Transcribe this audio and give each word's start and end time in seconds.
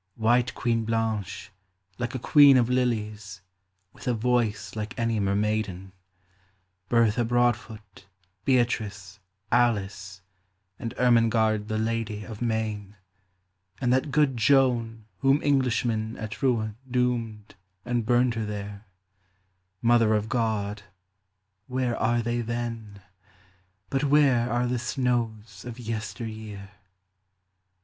White 0.15 0.55
Queen 0.55 0.83
Blanche, 0.83 1.51
like 1.99 2.15
a 2.15 2.17
queen 2.17 2.57
of 2.57 2.71
lilies, 2.71 3.41
With 3.93 4.07
a 4.07 4.15
voice 4.15 4.75
like 4.75 4.97
any 4.97 5.19
mer 5.19 5.35
maiden,— 5.35 5.91
Bertha 6.89 7.23
Broadfoot, 7.23 8.07
Beatrice, 8.43 9.19
Alice, 9.51 10.23
And 10.79 10.95
Ermengarde 10.97 11.67
the 11.67 11.77
lady 11.77 12.23
of 12.23 12.41
Maine,— 12.41 12.95
And 13.79 13.93
that 13.93 14.09
good 14.09 14.35
Joan 14.37 15.05
whom 15.19 15.39
Englishmen 15.43 16.17
At 16.17 16.41
Rouen 16.41 16.77
doomed 16.89 17.53
and 17.85 18.03
burned 18.03 18.33
her 18.33 18.45
there,— 18.47 18.87
Mother 19.83 20.15
of 20.15 20.29
God, 20.29 20.81
where 21.67 21.95
are 21.95 22.23
they 22.23 22.41
then? 22.41 23.03
But 23.91 24.05
where 24.05 24.51
are 24.51 24.65
the 24.65 24.79
snows 24.79 25.63
of 25.63 25.77
yester 25.77 26.25
year 26.25 26.71